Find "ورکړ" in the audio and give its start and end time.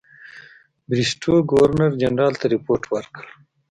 2.93-3.23